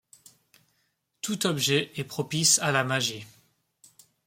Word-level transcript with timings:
Tout 1.21 1.45
objet 1.45 1.91
est 1.95 2.03
propice 2.05 2.57
à 2.57 2.71
la 2.71 2.83
magie. 2.83 3.27